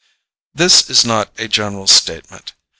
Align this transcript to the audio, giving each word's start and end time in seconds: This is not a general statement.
This 0.55 0.89
is 0.89 1.05
not 1.05 1.31
a 1.39 1.47
general 1.47 1.85
statement. 1.85 2.53